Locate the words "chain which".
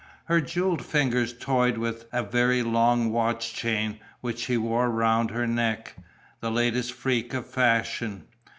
3.53-4.39